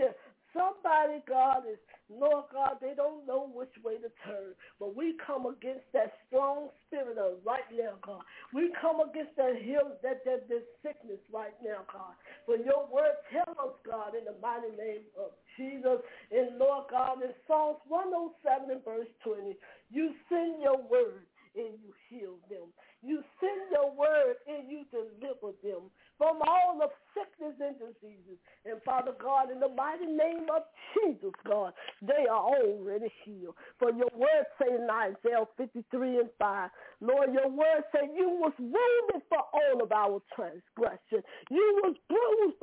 Somebody, 0.54 1.18
God, 1.28 1.66
is, 1.66 1.82
Lord 2.10 2.46
God, 2.54 2.78
they 2.80 2.94
don't 2.96 3.26
know 3.26 3.50
which 3.50 3.74
way 3.84 3.98
to 3.98 4.10
turn. 4.22 4.54
But 4.80 4.96
we 4.96 5.18
come 5.26 5.48
against 5.48 5.90
that 5.94 6.14
strong 6.28 6.70
spirit 6.86 7.18
of 7.18 7.42
right 7.44 7.66
now, 7.74 7.98
God. 8.06 8.22
We 8.54 8.70
come 8.80 9.02
against 9.02 9.36
that 9.38 9.58
heal, 9.58 9.98
that, 10.04 10.22
that, 10.26 10.48
that 10.50 10.64
sickness 10.86 11.18
right 11.34 11.58
now, 11.66 11.90
God. 11.92 12.14
For 12.46 12.58
your 12.58 12.86
word 12.86 13.18
tell 13.34 13.50
us, 13.58 13.74
God, 13.82 14.14
in 14.14 14.26
the 14.26 14.38
mighty 14.42 14.70
name 14.78 15.10
of 15.18 15.34
Jesus. 15.58 16.06
And 16.30 16.60
Lord 16.62 16.86
God, 16.92 17.24
in 17.24 17.34
Psalms 17.48 17.82
107 17.90 18.70
and 18.70 18.86
verse 18.86 19.10
20, 19.26 19.58
you 19.90 20.14
send 20.30 20.62
your 20.62 20.78
word 20.86 21.26
and 21.56 21.78
you 21.82 21.94
heal 22.10 22.38
them. 22.50 22.70
You 23.02 23.22
send 23.40 23.70
your 23.72 23.94
word 23.94 24.42
and 24.48 24.70
you 24.70 24.86
deliver 24.90 25.54
them 25.62 25.90
from 26.18 26.42
all 26.48 26.80
of 26.82 26.90
sickness 27.14 27.54
and 27.62 27.78
diseases. 27.78 28.40
And 28.66 28.82
Father 28.84 29.13
God, 29.24 29.52
in 29.52 29.60
the 29.60 29.70
mighty 29.70 30.06
name 30.06 30.48
of 30.54 30.64
Jesus, 30.94 31.32
God, 31.48 31.74
they 32.02 32.28
are 32.30 32.44
already 32.44 33.12
healed. 33.24 33.56
For 33.80 33.90
your 33.92 34.12
word 34.16 34.46
say 34.62 34.76
in 34.76 34.88
Isaiah 34.92 35.48
53 35.58 36.20
and 36.20 36.30
5, 36.38 36.70
Lord, 37.02 37.34
your 37.34 37.50
word 37.50 37.84
say 37.96 38.10
you 38.16 38.30
was 38.30 38.54
wounded 38.60 39.24
for 39.30 39.40
all 39.54 39.82
of 39.82 39.92
our 39.92 40.22
transgression. 40.36 41.24
You 41.50 41.82
was 41.84 41.96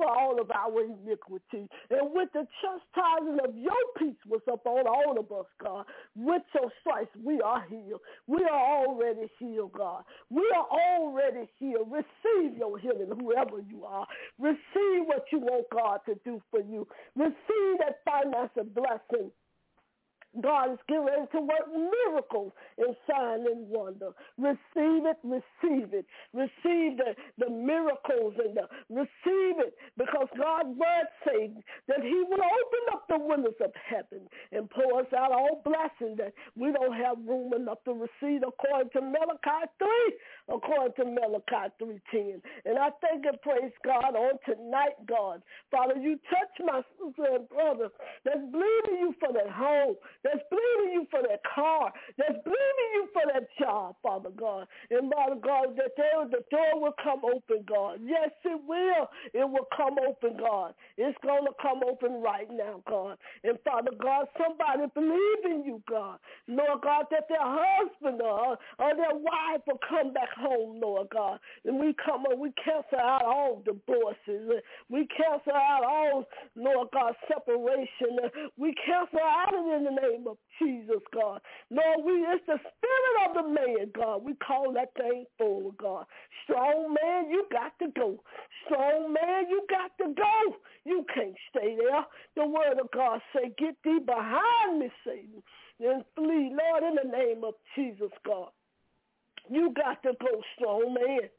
for 0.01 0.09
all 0.09 0.41
of 0.41 0.49
our 0.49 0.83
iniquity. 0.83 1.69
And 1.89 2.09
with 2.13 2.29
the 2.33 2.47
chastising 2.61 3.37
of 3.43 3.55
your 3.55 3.73
peace 3.97 4.17
was 4.27 4.41
upon 4.51 4.87
all 4.87 5.19
of 5.19 5.31
us, 5.31 5.45
God. 5.63 5.85
With 6.15 6.41
your 6.55 6.71
stripes 6.81 7.15
we 7.23 7.39
are 7.41 7.63
healed. 7.69 8.01
We 8.25 8.43
are 8.43 8.85
already 8.85 9.29
healed, 9.37 9.73
God. 9.73 10.03
We 10.29 10.41
are 10.55 10.65
already 10.65 11.47
healed. 11.59 11.91
Receive 11.91 12.57
your 12.57 12.79
healing, 12.79 13.11
whoever 13.19 13.61
you 13.69 13.85
are. 13.85 14.07
Receive 14.39 15.05
what 15.05 15.25
you 15.31 15.39
want 15.39 15.65
God 15.71 15.99
to 16.07 16.15
do 16.25 16.41
for 16.49 16.61
you. 16.61 16.87
Receive 17.15 17.77
that 17.79 17.99
financial 18.05 18.63
blessing 18.73 19.31
God 20.39 20.73
is 20.73 20.79
getting 20.87 21.27
to 21.33 21.41
work 21.41 21.67
miracles 21.73 22.53
and 22.77 22.95
sign 23.09 23.45
and 23.47 23.67
wonder. 23.67 24.11
Receive 24.37 25.05
it, 25.05 25.17
receive 25.23 25.93
it. 25.93 26.05
Receive 26.33 26.97
the, 26.97 27.15
the 27.37 27.49
miracles 27.49 28.35
and 28.39 28.55
the, 28.55 28.67
receive 28.89 29.59
it 29.59 29.75
because 29.97 30.27
God's 30.37 30.69
word 30.77 31.07
says 31.27 31.51
that 31.87 32.01
he 32.01 32.23
will 32.29 32.39
open 32.43 32.80
the 33.11 33.19
windows 33.19 33.59
of 33.59 33.71
heaven 33.75 34.23
and 34.51 34.69
pour 34.71 35.01
us 35.01 35.11
out 35.15 35.31
all 35.31 35.61
blessings 35.65 36.17
that 36.17 36.33
we 36.55 36.71
don't 36.71 36.95
have 36.95 37.17
room 37.27 37.53
enough 37.53 37.83
to 37.83 37.91
receive 37.91 38.41
according 38.47 38.89
to 38.95 39.01
Malachi 39.01 39.67
3, 39.77 40.55
according 40.55 40.95
to 40.95 41.05
Malachi 41.05 41.67
3.10. 41.81 42.41
And 42.65 42.79
I 42.79 42.89
thank 43.03 43.25
and 43.25 43.39
praise 43.41 43.75
God 43.83 44.15
on 44.15 44.39
tonight, 44.47 44.95
God. 45.07 45.41
Father, 45.71 45.99
you 45.99 46.17
touch 46.31 46.55
my 46.63 46.81
sister 46.95 47.27
and 47.35 47.49
brother 47.49 47.89
that's 48.23 48.45
bleeding 48.51 48.99
you 49.03 49.15
for 49.19 49.33
that 49.33 49.51
home, 49.51 49.95
that's 50.23 50.43
believing 50.49 50.93
you 50.93 51.07
for 51.11 51.21
that 51.27 51.41
car, 51.43 51.91
that's 52.17 52.39
believing 52.43 52.89
you 52.95 53.07
for 53.11 53.23
that 53.33 53.47
job, 53.59 53.95
Father 54.01 54.31
God. 54.31 54.67
And 54.89 55.11
Father 55.11 55.39
God, 55.41 55.75
that 55.75 55.91
there, 55.97 56.23
the 56.31 56.43
door 56.49 56.79
will 56.79 56.95
come 57.03 57.21
open, 57.27 57.65
God. 57.67 57.99
Yes, 58.03 58.31
it 58.45 58.61
will. 58.65 59.07
It 59.33 59.49
will 59.49 59.67
come 59.75 59.97
open, 60.07 60.37
God. 60.39 60.73
It's 60.97 61.17
going 61.23 61.43
to 61.45 61.53
come 61.61 61.81
open 61.87 62.21
right 62.21 62.47
now, 62.51 62.81
God. 62.87 63.00
And 63.43 63.57
Father 63.65 63.91
God, 64.01 64.27
somebody 64.37 64.91
believe 64.93 65.45
in 65.45 65.63
you, 65.65 65.81
God. 65.89 66.17
Lord 66.47 66.81
God, 66.81 67.05
that 67.11 67.27
their 67.29 67.39
husband 67.41 68.21
or, 68.21 68.57
or 68.79 68.95
their 68.95 69.15
wife 69.15 69.61
will 69.67 69.79
come 69.87 70.13
back 70.13 70.29
home, 70.37 70.79
Lord 70.81 71.07
God. 71.13 71.39
And 71.65 71.79
we 71.79 71.95
come 72.03 72.25
and 72.29 72.39
we 72.39 72.51
cancel 72.63 72.99
out 72.99 73.23
all 73.23 73.63
divorces. 73.65 74.61
We 74.89 75.07
cancel 75.07 75.53
out 75.53 75.83
all, 75.83 76.25
Lord 76.55 76.89
God, 76.93 77.13
separation. 77.27 78.19
We 78.57 78.73
cancel 78.85 79.19
out 79.19 79.53
it 79.53 79.77
in 79.77 79.83
the 79.85 80.01
name 80.01 80.27
of 80.27 80.37
Jesus, 80.59 81.01
God. 81.13 81.41
Lord, 81.69 82.05
we 82.05 82.13
it's 82.27 82.45
the 82.47 82.57
spirit 82.57 83.15
of 83.29 83.35
the 83.35 83.49
man, 83.49 83.91
God. 83.95 84.23
We 84.23 84.33
call 84.35 84.73
that 84.73 84.93
thing 84.95 85.25
forward, 85.37 85.77
God. 85.77 86.05
Strong 86.43 86.95
man, 87.01 87.29
you 87.29 87.45
got 87.51 87.77
to 87.79 87.87
go. 87.95 88.23
Strong 88.65 89.13
man, 89.13 89.49
you 89.49 89.65
got 89.69 89.91
to 89.99 90.13
go. 90.13 90.55
You 90.85 91.05
can't 91.13 91.35
stay 91.49 91.75
there. 91.77 92.05
The 92.35 92.45
word 92.45 92.79
of 92.79 92.89
God 92.91 93.21
say, 93.35 93.51
get 93.57 93.75
thee 93.83 93.99
behind 94.05 94.79
me, 94.79 94.89
Satan, 95.05 95.43
and 95.79 96.03
flee, 96.15 96.51
Lord, 96.53 96.83
in 96.83 96.95
the 96.95 97.17
name 97.17 97.43
of 97.43 97.53
Jesus, 97.75 98.11
God. 98.25 98.49
You 99.49 99.73
got 99.73 100.01
to 100.03 100.13
go, 100.19 100.41
strong 100.55 100.93
man. 100.93 101.29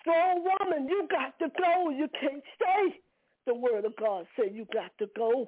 Strong 0.00 0.44
woman, 0.44 0.88
you 0.88 1.06
got 1.10 1.38
to 1.40 1.48
go. 1.58 1.90
You 1.90 2.08
can't 2.20 2.42
stay. 2.54 3.00
The 3.46 3.54
word 3.54 3.84
of 3.84 3.94
God 3.96 4.26
say 4.36 4.50
you 4.52 4.66
got 4.72 4.90
to 4.98 5.06
go 5.16 5.46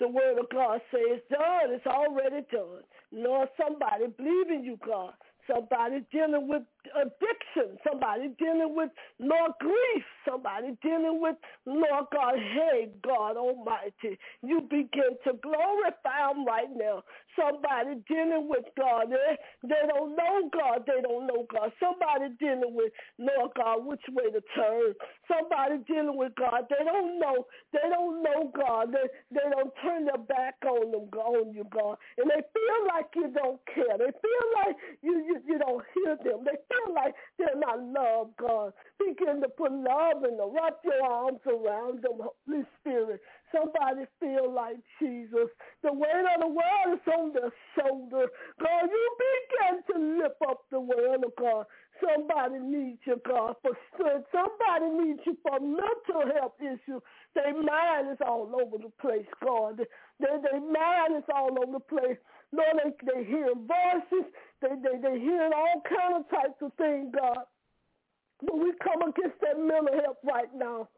the 0.00 0.08
word 0.08 0.38
of 0.38 0.48
God 0.50 0.80
says 0.92 1.20
done. 1.30 1.70
It's 1.72 1.86
already 1.86 2.46
done. 2.52 2.82
Lord, 3.12 3.48
somebody 3.60 4.06
believe 4.16 4.50
in 4.50 4.64
you, 4.64 4.78
God. 4.84 5.14
Somebody 5.52 6.00
dealing 6.12 6.48
with 6.48 6.62
addiction, 6.94 7.78
somebody 7.88 8.30
dealing 8.38 8.74
with, 8.76 8.90
Lord, 9.18 9.52
grief, 9.60 10.04
somebody 10.28 10.76
dealing 10.82 11.20
with, 11.20 11.36
Lord 11.66 12.06
God, 12.12 12.34
hey, 12.36 12.88
God 13.04 13.36
Almighty, 13.36 14.18
you 14.42 14.62
begin 14.62 15.16
to 15.24 15.34
glorify 15.42 16.32
them 16.32 16.46
right 16.46 16.70
now. 16.74 17.02
Somebody 17.36 18.02
dealing 18.08 18.48
with 18.48 18.64
God, 18.76 19.10
they, 19.10 19.36
they 19.68 19.82
don't 19.88 20.16
know 20.16 20.50
God, 20.52 20.84
they 20.86 21.00
don't 21.02 21.26
know 21.26 21.46
God. 21.52 21.72
Somebody 21.80 22.34
dealing 22.40 22.74
with, 22.74 22.92
Lord 23.18 23.52
God, 23.56 23.86
which 23.86 24.02
way 24.10 24.30
to 24.30 24.42
turn. 24.56 24.94
Somebody 25.28 25.84
dealing 25.86 26.16
with 26.16 26.34
God, 26.36 26.66
they 26.70 26.84
don't 26.84 27.18
know, 27.18 27.46
they 27.72 27.88
don't 27.90 28.22
know 28.22 28.50
God. 28.54 28.92
They, 28.92 29.06
they 29.30 29.46
don't 29.50 29.72
turn 29.82 30.06
their 30.06 30.18
back 30.18 30.56
on 30.66 30.90
them, 30.92 31.08
on 31.12 31.54
you, 31.54 31.64
God. 31.70 31.96
And 32.18 32.30
they 32.30 32.42
feel 32.42 32.80
like 32.88 33.06
you 33.14 33.28
don't 33.34 33.60
care. 33.74 33.96
They 33.98 34.12
feel 34.12 34.46
like 34.64 34.76
you, 35.02 35.14
you, 35.26 35.36
you 35.46 35.58
don't 35.58 35.84
hear 35.94 36.16
them. 36.24 36.44
They 36.44 36.58
feel 36.84 36.94
like 36.94 37.14
they're 37.38 37.58
not 37.58 37.80
loved, 37.82 38.36
God. 38.38 38.72
Begin 38.98 39.40
to 39.42 39.48
put 39.48 39.72
love 39.72 40.24
in 40.24 40.36
them. 40.38 40.50
Wrap 40.54 40.78
your 40.84 41.02
arms 41.04 41.40
around 41.46 42.02
them, 42.02 42.20
Holy 42.20 42.64
Spirit. 42.80 43.20
Somebody 43.52 44.06
feel 44.20 44.52
like 44.52 44.76
Jesus. 45.00 45.48
The 45.82 45.92
weight 45.92 46.26
of 46.36 46.40
the 46.42 46.48
world 46.48 46.90
is 46.94 47.14
on 47.18 47.32
their 47.32 47.52
shoulder. 47.76 48.26
God, 48.60 48.84
you 48.90 49.16
begin 49.18 49.76
to 49.94 50.22
lift 50.22 50.42
up 50.48 50.62
the 50.70 50.80
world 50.80 51.24
of 51.24 51.32
God. 51.38 51.66
Somebody 52.00 52.60
needs 52.60 53.00
you, 53.06 53.20
God, 53.26 53.56
for 53.62 53.72
strength. 53.94 54.28
Somebody 54.32 55.04
needs 55.04 55.20
you 55.26 55.36
for 55.42 55.60
mental 55.60 56.32
health 56.36 56.54
issues. 56.60 57.02
Their 57.34 57.54
mind 57.54 58.12
is 58.12 58.18
all 58.26 58.50
over 58.54 58.78
the 58.78 58.92
place, 59.00 59.26
God. 59.44 59.78
Their, 60.20 60.40
their 60.42 60.60
mind 60.60 61.16
is 61.18 61.24
all 61.34 61.56
over 61.58 61.72
the 61.72 61.80
place. 61.80 62.18
Lord, 62.52 62.76
they, 62.84 62.92
they 63.06 63.24
hear 63.24 63.48
voices. 63.54 64.30
They, 64.62 64.70
they, 64.82 64.98
they 65.02 65.20
hear 65.20 65.50
all 65.54 65.82
kind 65.88 66.16
of 66.16 66.30
types 66.30 66.60
of 66.62 66.72
things, 66.78 67.14
God. 67.16 67.44
But 68.42 68.56
we 68.58 68.72
come 68.82 69.02
against 69.02 69.40
that 69.42 69.58
mental 69.58 69.94
health 70.04 70.18
right 70.24 70.50
now. 70.56 70.88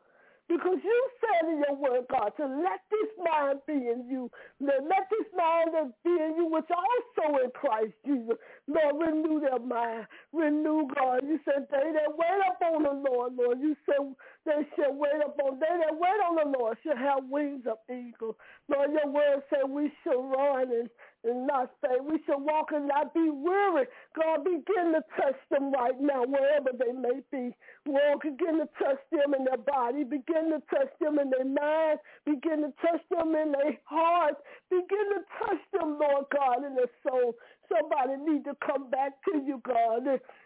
Because 0.49 0.79
you 0.85 1.09
said 1.23 1.49
in 1.51 1.62
your 1.62 1.77
word, 1.77 2.07
God, 2.11 2.33
to 2.38 2.46
let 2.46 2.81
this 2.90 3.11
mind 3.25 3.61
be 3.66 3.75
in 3.75 4.09
you. 4.11 4.31
Let 4.61 5.07
this 5.11 5.29
mind 5.37 5.94
be 6.05 6.11
in 6.11 6.35
you, 6.37 6.46
which 6.51 6.66
also 6.70 7.38
in 7.44 7.51
Christ 7.53 7.94
Jesus. 8.05 8.37
Lord, 8.71 8.97
renew 9.09 9.41
their 9.41 9.61
mind. 9.61 10.07
Renew, 10.33 10.89
God. 10.95 11.21
You 11.25 11.41
said 11.45 11.67
they 11.71 11.93
that 11.95 12.13
wait 12.17 12.41
upon 12.51 12.85
the 12.85 13.11
Lord, 13.11 13.35
Lord. 13.37 13.61
You 13.61 13.77
said 13.87 14.15
they 14.47 14.67
shall 14.77 14.95
wait 14.95 15.23
upon, 15.27 15.61
they 15.61 15.67
that 15.85 15.95
wait 15.99 16.21
on 16.29 16.37
the 16.37 16.59
Lord 16.59 16.79
shall 16.85 16.97
have 16.97 17.25
wings 17.31 17.65
of 17.71 17.79
eagle. 17.91 18.37
Lord, 18.69 18.91
your 18.93 19.13
word 19.13 19.43
said 19.51 19.71
we 19.71 19.93
shall 20.05 20.23
run 20.23 20.73
and 20.73 20.91
and 21.25 21.47
not 21.47 21.71
say 21.83 22.01
we 22.01 22.21
shall 22.27 22.41
walk 22.41 22.69
and 22.73 22.89
not 22.89 23.15
be 23.15 23.31
weary. 23.31 23.87
God, 24.17 24.45
begin 24.45 24.95
to 24.95 25.03
touch 25.21 25.37
them 25.51 25.73
right 25.73 25.99
now, 26.01 26.25
wherever 26.25 26.71
they 26.79 26.93
may 26.93 27.21
be. 27.33 27.55
Lord, 27.87 28.21
begin 28.23 28.59
to 28.59 28.69
touch 28.79 29.01
them 29.13 29.35
in 29.35 29.45
their 29.45 29.59
body. 29.59 30.05
Begin 30.05 30.51
to 30.53 30.63
touch 30.71 30.93
them 31.01 31.19
in 31.19 31.31
their 31.31 31.45
mind. 31.47 31.99
Begin 32.27 32.63
to 32.63 32.73
touch 32.83 33.03
them 33.11 33.35
in 33.35 33.53
their 33.53 33.79
heart. 33.85 34.37
Begin 34.71 35.07
to 35.17 35.21
touch 35.41 35.63
them, 35.73 35.99
Lord 36.01 36.27
God, 36.35 36.65
in 36.67 36.77
their 36.77 36.93
soul. 37.07 37.35
Somebody 37.71 38.19
need 38.27 38.45
to 38.45 38.55
come 38.67 38.91
back 38.91 39.13
to 39.31 39.39
you, 39.47 39.63
God. 39.67 40.05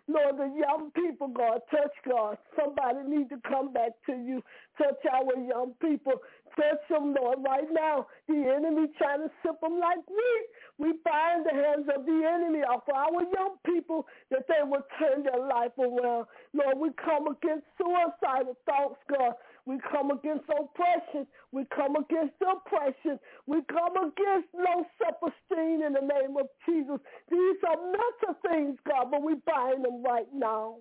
Lord, 0.08 0.36
the 0.38 0.52
young 0.58 0.90
people, 0.94 1.28
God, 1.28 1.60
touch 1.70 1.94
God. 2.08 2.38
Somebody 2.58 3.08
need 3.08 3.30
to 3.30 3.38
come 3.48 3.72
back 3.72 3.92
to 4.06 4.12
you. 4.12 4.42
Touch 4.78 5.00
our 5.12 5.34
young 5.42 5.74
people. 5.80 6.14
Touch 6.56 6.82
them, 6.90 7.14
Lord, 7.14 7.38
right 7.44 7.68
now. 7.72 8.06
The 8.28 8.36
enemy 8.56 8.88
trying 8.98 9.20
to 9.22 9.30
sip 9.42 9.60
them 9.60 9.80
like 9.80 10.04
wheat. 10.08 10.46
We 10.78 10.92
bind 11.04 11.46
the 11.46 11.54
hands 11.54 11.88
of 11.96 12.06
the 12.06 12.18
enemy 12.34 12.60
off 12.60 12.84
our 12.88 13.22
young 13.34 13.56
people 13.66 14.06
that 14.30 14.46
they 14.48 14.62
will 14.64 14.84
turn 14.98 15.24
their 15.24 15.40
life 15.46 15.72
around. 15.78 16.26
Lord, 16.54 16.78
we 16.78 16.90
come 17.04 17.28
against 17.28 17.64
suicidal 17.78 18.56
thoughts, 18.66 19.00
God. 19.10 19.34
We 19.66 19.78
come 19.90 20.10
against 20.10 20.44
oppression. 20.50 21.26
We 21.50 21.64
come 21.74 21.96
against 21.96 22.34
oppression. 22.42 23.18
We 23.46 23.62
come 23.72 23.96
against 23.96 24.48
low 24.52 24.84
self-esteem 25.02 25.82
in 25.82 25.94
the 25.94 26.00
name 26.00 26.36
of 26.36 26.48
Jesus. 26.68 27.00
These 27.30 27.56
are 27.66 27.76
mental 27.80 28.40
things, 28.50 28.78
God, 28.86 29.10
but 29.10 29.22
we 29.22 29.34
bind 29.46 29.84
them 29.84 30.02
right 30.02 30.28
now. 30.34 30.76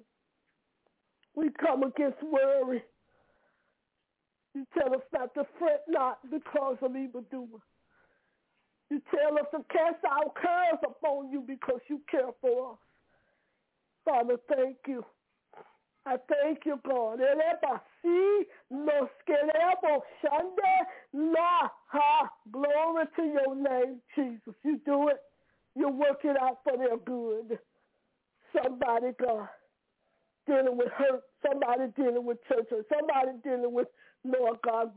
We 1.35 1.49
come 1.59 1.83
against 1.83 2.21
worry. 2.21 2.83
You 4.53 4.65
tell 4.77 4.93
us 4.93 5.01
not 5.13 5.33
to 5.35 5.45
fret 5.57 5.83
not 5.87 6.19
because 6.29 6.77
of 6.81 6.95
evildoers. 6.95 7.61
You 8.91 9.01
tell 9.09 9.37
us 9.39 9.47
to 9.51 9.63
cast 9.71 10.03
our 10.05 10.31
cares 10.39 10.79
upon 10.85 11.31
you 11.31 11.41
because 11.41 11.79
you 11.89 12.01
care 12.11 12.29
for 12.41 12.73
us. 12.73 12.77
Father, 14.05 14.35
thank 14.53 14.77
you. 14.87 15.03
I 16.05 16.17
thank 16.29 16.65
you, 16.65 16.79
God. 16.87 17.19
And 17.21 17.39
never 17.39 17.81
see 18.01 18.43
no 18.69 19.07
scale 19.21 20.03
shunner 20.21 20.87
maha. 21.13 22.29
Glory 22.51 23.05
to 23.15 23.23
your 23.23 23.55
name, 23.55 24.01
Jesus. 24.15 24.53
You 24.63 24.79
do 24.85 25.07
it. 25.09 25.19
You 25.75 25.89
work 25.89 26.19
it 26.23 26.37
out 26.41 26.59
for 26.63 26.77
their 26.77 26.97
good. 26.97 27.57
Somebody, 28.53 29.07
God, 29.19 29.47
dealing 30.47 30.77
with 30.77 30.89
hurt. 30.91 31.23
Somebody 31.47 31.91
dealing 31.95 32.25
with 32.25 32.37
church. 32.47 32.67
Somebody 32.69 33.37
dealing 33.43 33.73
with, 33.73 33.87
Lord 34.23 34.57
God, 34.63 34.91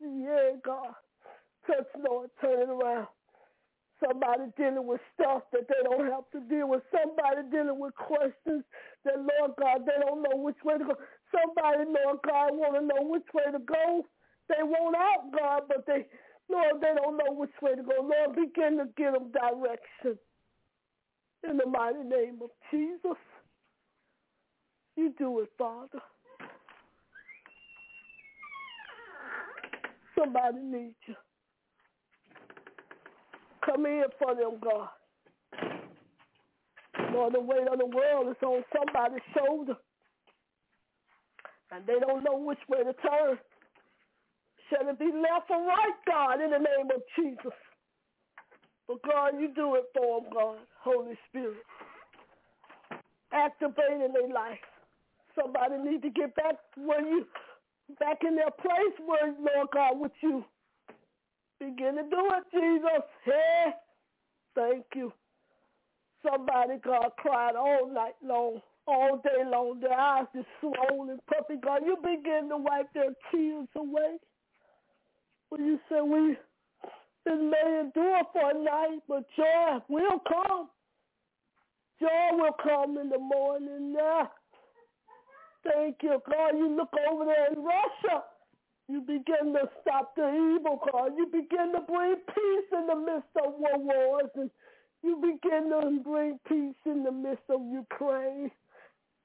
yeah, 0.00 0.52
God. 0.64 0.94
Touch, 1.66 1.86
Lord, 2.08 2.30
turn 2.40 2.62
it 2.62 2.68
around. 2.68 3.06
Somebody 4.04 4.44
dealing 4.56 4.86
with 4.86 5.00
stuff 5.14 5.42
that 5.52 5.68
they 5.68 5.82
don't 5.84 6.10
have 6.10 6.24
to 6.32 6.40
deal 6.48 6.68
with. 6.68 6.82
Somebody 6.92 7.48
dealing 7.50 7.78
with 7.78 7.94
questions 7.94 8.64
that, 9.04 9.18
Lord 9.18 9.52
God, 9.60 9.86
they 9.86 10.00
don't 10.04 10.22
know 10.22 10.36
which 10.36 10.56
way 10.64 10.78
to 10.78 10.84
go. 10.84 10.94
Somebody, 11.32 11.84
Lord 11.88 12.18
God, 12.26 12.50
want 12.54 12.74
to 12.76 12.82
know 12.82 13.08
which 13.08 13.26
way 13.34 13.50
to 13.52 13.58
go. 13.58 14.06
They 14.48 14.62
want 14.62 14.96
out, 14.96 15.32
God, 15.32 15.62
but 15.68 15.86
they, 15.86 16.06
Lord, 16.50 16.80
they 16.80 16.92
don't 16.96 17.16
know 17.16 17.32
which 17.34 17.54
way 17.62 17.74
to 17.74 17.82
go. 17.82 18.02
Lord, 18.02 18.36
begin 18.36 18.78
to 18.78 18.86
give 18.96 19.14
them 19.14 19.32
direction. 19.32 20.18
In 21.48 21.58
the 21.58 21.66
mighty 21.66 22.02
name 22.04 22.38
of 22.42 22.50
Jesus. 22.70 23.18
You 24.96 25.12
do 25.18 25.40
it, 25.40 25.50
Father. 25.58 26.00
Somebody 30.18 30.58
needs 30.60 30.94
you. 31.06 31.14
Come 33.64 33.86
in 33.86 34.04
for 34.18 34.34
them, 34.34 34.58
God. 34.62 34.88
Lord, 37.12 37.34
the 37.34 37.40
weight 37.40 37.68
of 37.70 37.78
the 37.78 37.86
world 37.86 38.28
is 38.28 38.42
on 38.42 38.64
somebody's 38.74 39.22
shoulder. 39.36 39.76
And 41.72 41.86
they 41.86 41.98
don't 41.98 42.24
know 42.24 42.38
which 42.38 42.58
way 42.68 42.78
to 42.78 42.92
turn. 42.94 43.38
Shall 44.70 44.88
it 44.88 44.98
be 44.98 45.06
left 45.06 45.50
or 45.50 45.66
right, 45.66 45.98
God, 46.06 46.40
in 46.40 46.50
the 46.50 46.58
name 46.58 46.88
of 46.94 47.02
Jesus? 47.16 47.52
But 48.86 49.02
God, 49.02 49.40
you 49.40 49.48
do 49.54 49.74
it 49.76 49.84
for 49.94 50.20
them, 50.20 50.30
God, 50.32 50.58
Holy 50.80 51.18
Spirit. 51.28 51.64
Activate 53.32 54.00
in 54.04 54.12
their 54.12 54.32
life. 54.32 54.58
Somebody 55.34 55.76
need 55.78 56.02
to 56.02 56.10
get 56.10 56.34
back 56.36 56.56
where 56.76 57.00
you, 57.00 57.26
back 57.98 58.18
in 58.26 58.36
their 58.36 58.50
place 58.50 58.96
where, 59.04 59.34
Lord 59.40 59.68
God, 59.72 59.98
with 59.98 60.12
you. 60.22 60.44
Begin 61.58 61.96
to 61.96 62.02
do 62.02 62.30
it, 62.36 62.44
Jesus. 62.52 63.04
Hey, 63.24 63.72
thank 64.54 64.84
you. 64.94 65.12
Somebody, 66.24 66.74
God, 66.84 67.10
cried 67.18 67.56
all 67.56 67.88
night 67.92 68.14
long, 68.24 68.60
all 68.88 69.20
day 69.24 69.44
long. 69.46 69.80
Their 69.80 69.98
eyes 69.98 70.26
is 70.38 70.46
swollen, 70.60 71.20
puffy. 71.28 71.60
God, 71.62 71.82
you 71.86 71.96
begin 72.02 72.48
to 72.50 72.58
wipe 72.58 72.92
their 72.94 73.12
tears 73.32 73.68
away. 73.76 74.16
When 75.50 75.66
you 75.66 75.78
say 75.90 76.00
we 76.02 76.36
been 77.24 77.50
may 77.50 77.80
endure 77.80 78.22
for 78.32 78.50
a 78.50 78.54
night, 78.54 79.00
but 79.08 79.24
joy 79.36 79.78
will 79.88 80.20
come. 80.28 80.68
Joy 82.00 82.30
will 82.32 82.56
come 82.62 82.98
in 82.98 83.10
the 83.10 83.18
morning. 83.18 83.94
Yeah. 83.96 84.26
Thank 85.64 85.96
you, 86.02 86.20
God. 86.30 86.58
You 86.58 86.76
look 86.76 86.90
over 87.10 87.24
there 87.26 87.52
in 87.52 87.64
Russia. 87.64 88.24
You 88.88 89.00
begin 89.00 89.54
to 89.54 89.68
stop 89.82 90.14
the 90.16 90.28
evil, 90.28 90.80
God. 90.92 91.12
You 91.16 91.26
begin 91.26 91.72
to 91.74 91.80
bring 91.88 92.16
peace 92.28 92.70
in 92.72 92.86
the 92.86 92.96
midst 92.96 93.30
of 93.44 93.54
war 93.58 93.78
wars. 93.78 94.30
And 94.36 94.50
you 95.04 95.16
begin 95.16 95.70
to 95.70 96.00
bring 96.02 96.38
peace 96.48 96.74
in 96.86 97.04
the 97.04 97.12
midst 97.12 97.44
of 97.50 97.60
Ukraine. 97.70 98.50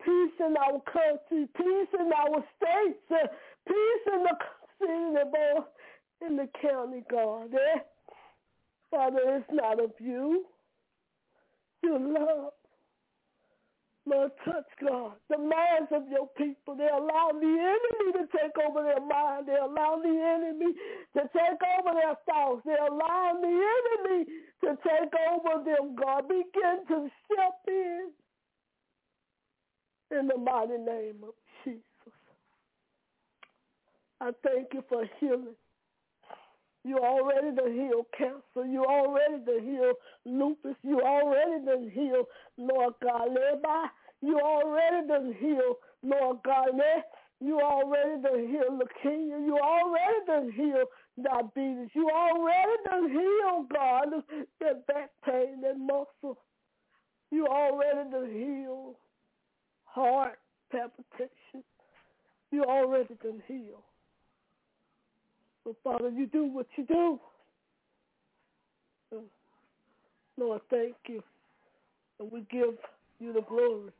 Peace 0.03 0.33
in 0.39 0.55
our 0.57 0.81
country. 0.91 1.47
Peace 1.57 1.87
in 1.99 2.11
our 2.13 2.43
states. 2.57 3.29
Peace 3.67 4.13
in 4.13 4.23
the 4.23 4.37
city, 4.79 5.65
in 6.27 6.35
the 6.37 6.49
county, 6.61 7.03
God. 7.09 7.53
Eh? 7.53 7.79
Father, 8.91 9.19
it's 9.25 9.45
not 9.51 9.83
of 9.83 9.91
you. 9.99 10.45
Your 11.83 11.99
love. 11.99 12.53
Lord, 14.09 14.31
touch 14.45 14.65
God. 14.81 15.13
The 15.29 15.37
minds 15.39 15.91
of 15.93 16.03
your 16.09 16.27
people. 16.37 16.75
They 16.75 16.89
allow 16.89 17.31
the 17.33 17.47
enemy 17.47 18.13
to 18.17 18.25
take 18.37 18.57
over 18.67 18.83
their 18.83 19.05
mind. 19.05 19.47
They 19.47 19.55
allow 19.57 19.99
the 20.03 20.09
enemy 20.09 20.73
to 21.17 21.21
take 21.33 21.61
over 21.79 21.93
their 21.95 22.15
thoughts. 22.27 22.63
They 22.65 22.75
allow 22.75 23.37
the 23.41 23.47
enemy 23.49 24.25
to 24.65 24.69
take 24.83 25.13
over 25.31 25.63
them, 25.63 25.95
God. 25.95 26.27
Begin 26.29 26.85
to 26.89 27.09
step 27.25 27.55
in. 27.67 28.09
in 30.11 30.27
the 30.27 30.37
mighty 30.37 30.77
name 30.77 31.17
of 31.23 31.33
Jesus. 31.63 31.81
I 34.21 34.31
thank 34.43 34.69
you 34.73 34.83
for 34.89 35.05
healing. 35.19 35.55
You 36.85 36.97
already 36.99 37.55
to 37.55 37.71
heal 37.71 38.07
cancer. 38.17 38.67
You 38.67 38.85
already 38.85 39.43
to 39.45 39.59
heal 39.63 39.93
lupus. 40.25 40.75
You 40.83 41.01
already 41.01 41.65
to 41.65 41.89
heal, 41.93 42.25
Lord 42.57 42.93
God. 43.03 43.29
You 44.21 44.39
already 44.39 45.07
done 45.07 45.35
healed, 45.39 45.77
Lord 46.03 46.37
God, 46.43 46.69
you 47.41 47.61
already 47.61 48.21
done 48.21 48.47
healed 48.49 48.81
leukemia. 48.81 49.45
You 49.45 49.57
already 49.57 50.25
done 50.27 50.51
healed 50.51 50.87
diabetes. 51.23 51.89
You 51.93 52.09
already 52.09 52.73
done 52.85 53.09
healed, 53.09 53.69
God, 53.73 54.07
that 54.59 54.87
back 54.87 55.09
pain, 55.25 55.61
that 55.61 55.77
muscle. 55.77 56.37
You 57.31 57.47
already 57.47 58.09
done 58.09 58.29
healed 58.31 58.95
heart 59.85 60.39
palpitation. 60.71 61.63
You 62.51 62.63
already 62.63 63.15
done 63.23 63.41
healed. 63.47 63.83
So, 65.63 65.75
Father, 65.83 66.09
you 66.09 66.25
do 66.27 66.45
what 66.45 66.67
you 66.75 66.85
do. 66.85 67.19
Lord, 70.37 70.61
thank 70.69 70.95
you. 71.07 71.23
And 72.19 72.31
we 72.31 72.41
give 72.51 72.75
you 73.19 73.33
the 73.33 73.41
glory 73.41 73.91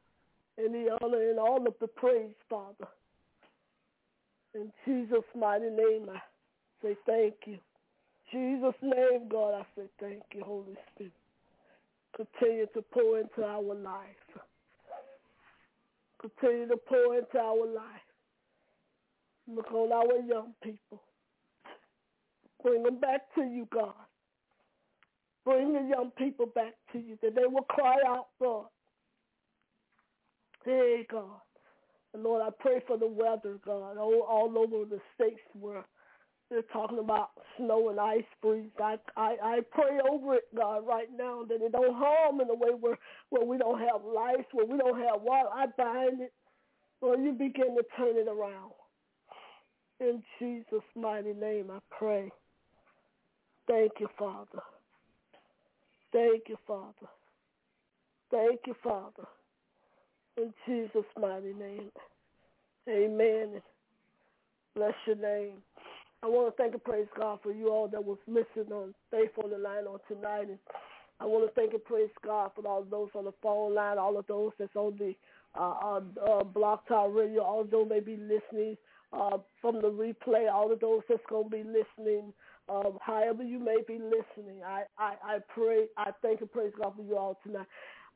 and 0.59 0.73
the 0.73 0.97
honor 1.01 1.29
and 1.29 1.39
all 1.39 1.65
of 1.65 1.73
the 1.79 1.87
praise, 1.87 2.35
Father. 2.49 2.87
In 4.53 4.71
Jesus' 4.85 5.23
mighty 5.35 5.69
name, 5.69 6.07
I 6.13 6.19
say 6.81 6.95
thank 7.05 7.35
you. 7.45 7.57
Jesus' 8.31 8.75
name, 8.81 9.29
God, 9.29 9.53
I 9.53 9.65
say 9.75 9.87
thank 9.99 10.23
you, 10.33 10.43
Holy 10.43 10.75
Spirit. 10.93 11.13
Continue 12.15 12.65
to 12.73 12.81
pour 12.81 13.19
into 13.19 13.43
our 13.43 13.75
life. 13.75 14.43
Continue 16.19 16.67
to 16.67 16.77
pour 16.77 17.17
into 17.17 17.37
our 17.37 17.65
life. 17.65 18.07
Look 19.47 19.71
on 19.71 19.91
our 19.91 20.19
young 20.27 20.53
people. 20.61 21.01
Bring 22.61 22.83
them 22.83 22.99
back 22.99 23.33
to 23.35 23.41
you, 23.41 23.67
God. 23.73 23.93
Bring 25.45 25.73
the 25.73 25.87
young 25.89 26.11
people 26.17 26.45
back 26.45 26.73
to 26.91 26.99
you, 26.99 27.17
that 27.21 27.35
they 27.35 27.47
will 27.47 27.63
cry 27.63 27.95
out, 28.05 28.27
God. 28.41 28.65
Hey, 30.65 31.05
God. 31.09 31.41
Lord, 32.15 32.41
I 32.41 32.49
pray 32.59 32.81
for 32.87 32.97
the 32.97 33.07
weather, 33.07 33.59
God, 33.65 33.97
all, 33.97 34.23
all 34.27 34.57
over 34.57 34.85
the 34.85 34.99
states 35.15 35.41
where 35.53 35.85
they're 36.49 36.63
talking 36.73 36.99
about 36.99 37.29
snow 37.57 37.89
and 37.89 37.99
ice 37.99 38.23
freeze. 38.41 38.71
I, 38.79 38.97
I 39.17 39.37
I 39.43 39.59
pray 39.71 39.99
over 40.11 40.35
it, 40.35 40.45
God, 40.55 40.85
right 40.87 41.07
now 41.15 41.43
that 41.47 41.61
it 41.61 41.71
don't 41.71 41.95
harm 41.95 42.41
in 42.41 42.49
a 42.49 42.55
way 42.55 42.71
where 42.79 42.97
where 43.29 43.45
we 43.45 43.57
don't 43.57 43.79
have 43.79 44.03
life, 44.03 44.45
where 44.53 44.65
we 44.65 44.77
don't 44.77 44.99
have 44.99 45.21
water. 45.21 45.49
I 45.53 45.67
bind 45.77 46.21
it. 46.21 46.33
Lord, 47.01 47.21
you 47.23 47.33
begin 47.33 47.75
to 47.77 47.83
turn 47.97 48.17
it 48.17 48.27
around. 48.27 48.73
In 49.99 50.23
Jesus' 50.39 50.83
mighty 50.95 51.33
name, 51.33 51.71
I 51.71 51.79
pray. 51.97 52.31
Thank 53.67 53.93
you, 53.99 54.07
Father. 54.17 54.61
Thank 56.13 56.43
you, 56.49 56.57
Father. 56.67 57.07
Thank 58.31 58.61
you, 58.67 58.75
Father. 58.83 59.27
In 60.39 60.53
Jesus' 60.65 61.03
mighty 61.19 61.53
name. 61.53 61.91
Amen. 62.87 63.61
Bless 64.73 64.93
your 65.05 65.17
name. 65.17 65.55
I 66.23 66.27
want 66.27 66.55
to 66.55 66.61
thank 66.61 66.73
and 66.73 66.83
praise 66.83 67.07
God 67.17 67.39
for 67.43 67.51
you 67.51 67.69
all 67.69 67.89
that 67.89 68.03
was 68.03 68.17
listening 68.25 68.71
on 68.71 68.93
Faithful 69.11 69.45
on 69.45 69.49
the 69.51 69.57
Line 69.57 69.85
on 69.85 69.99
tonight. 70.07 70.47
And 70.49 70.59
I 71.19 71.25
want 71.25 71.45
to 71.45 71.53
thank 71.59 71.73
and 71.73 71.83
praise 71.83 72.09
God 72.25 72.51
for 72.55 72.65
all 72.65 72.83
those 72.83 73.09
on 73.15 73.25
the 73.25 73.33
phone 73.41 73.75
line, 73.75 73.97
all 73.97 74.17
of 74.17 74.27
those 74.27 74.51
that's 74.57 74.75
on 74.75 74.97
the 74.97 75.13
uh, 75.59 75.99
uh, 76.25 76.43
Blog 76.43 76.79
Talk 76.87 77.13
Radio, 77.13 77.41
all 77.41 77.65
those 77.65 77.89
may 77.89 77.99
be 77.99 78.15
listening 78.15 78.77
uh, 79.11 79.37
from 79.61 79.81
the 79.81 79.89
replay, 79.89 80.51
all 80.51 80.71
of 80.71 80.79
those 80.79 81.01
that's 81.09 81.21
going 81.29 81.49
to 81.49 81.57
be 81.57 81.63
listening, 81.63 82.31
uh, 82.69 82.91
however 83.01 83.43
you 83.43 83.59
may 83.59 83.77
be 83.87 83.95
listening. 83.95 84.61
I, 84.65 84.83
I, 84.97 85.15
I 85.23 85.37
pray, 85.53 85.87
I 85.97 86.11
thank 86.21 86.41
and 86.41 86.51
praise 86.51 86.71
God 86.81 86.93
for 86.95 87.03
you 87.03 87.17
all 87.17 87.37
tonight. 87.43 87.67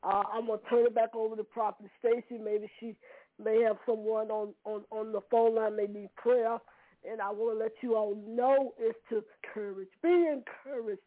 Uh, 0.04 0.22
I'm 0.32 0.46
to 0.46 0.58
turn 0.68 0.86
it 0.86 0.94
back 0.94 1.14
over 1.14 1.36
to 1.36 1.44
Prophet 1.44 1.86
Stacy. 1.98 2.40
Maybe 2.42 2.70
she 2.80 2.94
may 3.42 3.62
have 3.62 3.76
someone 3.86 4.30
on, 4.30 4.54
on, 4.64 4.82
on 4.90 5.12
the 5.12 5.20
phone 5.30 5.56
line, 5.56 5.76
may 5.76 5.86
need 5.86 6.10
prayer 6.16 6.58
and 7.10 7.20
I 7.20 7.30
want 7.30 7.58
to 7.58 7.62
let 7.62 7.72
you 7.82 7.96
all 7.96 8.16
know 8.26 8.72
is 8.80 8.94
to 9.10 9.22
encourage. 9.44 9.88
Be 10.02 10.08
encouraged. 10.08 11.02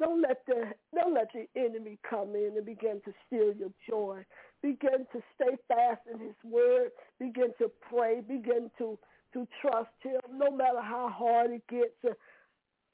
Don't 0.00 0.22
let 0.22 0.44
the 0.46 0.72
don't 0.94 1.14
let 1.14 1.28
the 1.34 1.46
enemy 1.58 1.98
come 2.08 2.34
in 2.34 2.52
and 2.56 2.66
begin 2.66 3.00
to 3.04 3.12
steal 3.26 3.52
your 3.54 3.70
joy. 3.88 4.24
Begin 4.62 5.06
to 5.12 5.22
stay 5.34 5.56
fast 5.68 6.00
in 6.12 6.18
His 6.18 6.34
Word. 6.42 6.90
Begin 7.18 7.48
to 7.58 7.70
pray. 7.90 8.20
Begin 8.20 8.70
to 8.78 8.98
to 9.34 9.46
trust 9.60 9.90
Him, 10.02 10.20
no 10.32 10.50
matter 10.50 10.80
how 10.80 11.10
hard 11.14 11.50
it 11.50 11.62
gets. 11.68 12.16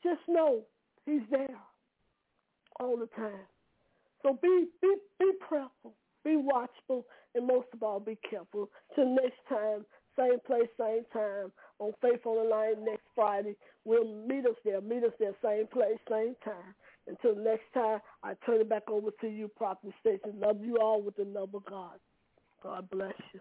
Just 0.02 0.20
know 0.28 0.62
He's 1.06 1.22
there 1.30 1.56
all 2.80 2.96
the 2.96 3.06
time. 3.16 3.46
So 4.22 4.38
be 4.42 4.66
be 4.82 4.94
be 5.18 5.32
prayerful, 5.40 5.94
be 6.24 6.36
watchful, 6.36 7.06
and 7.34 7.46
most 7.46 7.68
of 7.72 7.82
all, 7.82 8.00
be 8.00 8.18
careful. 8.28 8.70
Till 8.94 9.08
next 9.14 9.40
time, 9.48 9.84
same 10.18 10.38
place, 10.46 10.68
same 10.78 11.04
time 11.12 11.52
on 11.78 11.92
Faith 12.02 12.26
on 12.26 12.36
the 12.44 12.50
Line 12.50 12.84
next 12.84 13.04
Friday. 13.14 13.56
We'll 13.84 14.26
meet 14.26 14.46
us 14.46 14.56
there. 14.64 14.80
Meet 14.80 15.04
us 15.04 15.12
there, 15.18 15.34
same 15.42 15.66
place, 15.68 15.98
same 16.10 16.34
time. 16.44 16.74
Until 17.06 17.34
next 17.36 17.72
time, 17.72 18.00
I 18.22 18.34
turn 18.44 18.60
it 18.60 18.68
back 18.68 18.90
over 18.90 19.10
to 19.20 19.28
you, 19.28 19.48
Prophet 19.48 19.92
Station. 20.00 20.38
Love 20.38 20.62
you 20.62 20.76
all 20.78 21.02
with 21.02 21.16
the 21.16 21.24
love 21.24 21.54
of 21.54 21.64
God. 21.64 21.98
God 22.62 22.88
bless 22.90 23.14
you. 23.32 23.40